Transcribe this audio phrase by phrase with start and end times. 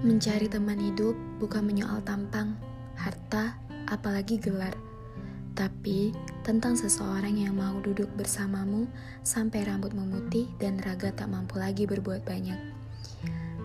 [0.00, 2.56] Mencari teman hidup bukan menyoal tampang,
[2.96, 3.52] harta,
[3.84, 4.72] apalagi gelar,
[5.52, 8.88] tapi tentang seseorang yang mau duduk bersamamu
[9.20, 12.56] sampai rambut memutih dan raga tak mampu lagi berbuat banyak.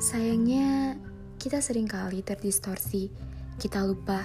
[0.04, 1.00] Sayangnya,
[1.40, 3.08] kita sering kali terdistorsi.
[3.56, 4.20] Kita lupa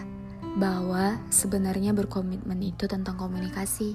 [0.58, 3.94] bahwa sebenarnya berkomitmen itu tentang komunikasi.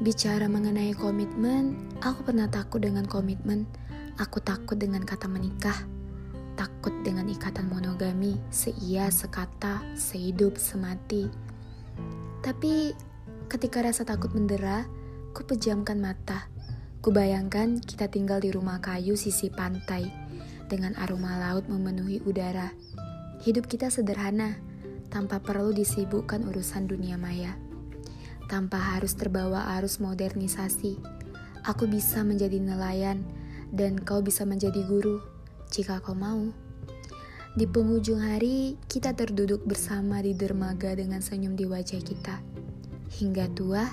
[0.00, 3.68] Bicara mengenai komitmen, aku pernah takut dengan komitmen.
[4.16, 5.99] Aku takut dengan kata menikah
[6.54, 11.28] takut dengan ikatan monogami, seia, sekata, sehidup, semati.
[12.40, 12.94] Tapi
[13.50, 14.86] ketika rasa takut mendera,
[15.36, 16.48] ku pejamkan mata.
[17.00, 20.04] Ku bayangkan kita tinggal di rumah kayu sisi pantai,
[20.68, 22.76] dengan aroma laut memenuhi udara.
[23.40, 24.60] Hidup kita sederhana,
[25.08, 27.56] tanpa perlu disibukkan urusan dunia maya.
[28.52, 31.00] Tanpa harus terbawa arus modernisasi,
[31.64, 33.24] aku bisa menjadi nelayan,
[33.72, 35.39] dan kau bisa menjadi guru
[35.70, 36.50] jika kau mau.
[37.50, 42.38] Di penghujung hari, kita terduduk bersama di dermaga dengan senyum di wajah kita.
[43.10, 43.86] Hingga tua,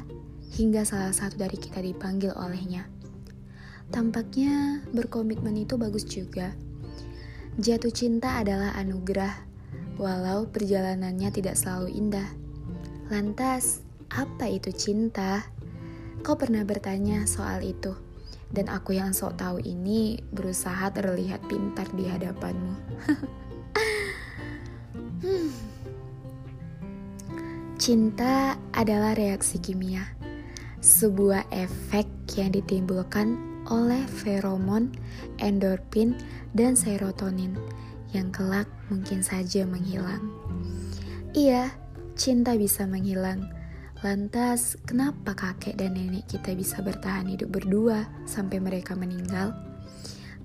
[0.58, 2.86] hingga salah satu dari kita dipanggil olehnya.
[3.90, 6.54] Tampaknya berkomitmen itu bagus juga.
[7.58, 9.34] Jatuh cinta adalah anugerah,
[9.98, 12.30] walau perjalanannya tidak selalu indah.
[13.10, 13.82] Lantas,
[14.14, 15.50] apa itu cinta?
[16.22, 18.07] Kau pernah bertanya soal itu?
[18.48, 22.76] Dan aku yang sok tahu ini berusaha terlihat pintar di hadapanmu.
[25.24, 25.52] hmm.
[27.78, 30.02] Cinta adalah reaksi kimia,
[30.82, 34.92] sebuah efek yang ditimbulkan oleh feromon,
[35.38, 36.16] endorfin,
[36.56, 37.54] dan serotonin
[38.16, 40.24] yang kelak mungkin saja menghilang.
[41.36, 41.70] Iya,
[42.18, 43.46] cinta bisa menghilang,
[44.06, 49.58] Lantas, kenapa kakek dan nenek kita bisa bertahan hidup berdua sampai mereka meninggal?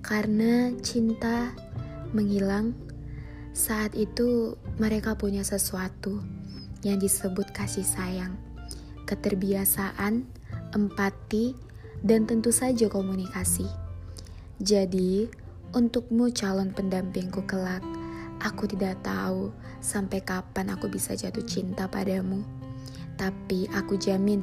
[0.00, 1.52] Karena cinta
[2.16, 2.72] menghilang.
[3.52, 6.24] Saat itu, mereka punya sesuatu
[6.80, 8.40] yang disebut kasih sayang,
[9.04, 10.24] keterbiasaan,
[10.72, 11.52] empati,
[12.00, 13.68] dan tentu saja komunikasi.
[14.64, 15.28] Jadi,
[15.76, 17.84] untukmu calon pendampingku kelak,
[18.40, 19.52] aku tidak tahu
[19.84, 22.61] sampai kapan aku bisa jatuh cinta padamu
[23.22, 24.42] tapi aku jamin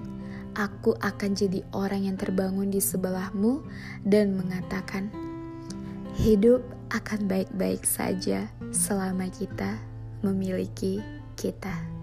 [0.56, 3.62] aku akan jadi orang yang terbangun di sebelahmu
[4.08, 5.08] dan mengatakan,
[6.20, 9.78] "Hidup akan baik-baik saja selama kita
[10.26, 11.00] memiliki
[11.40, 11.99] kita."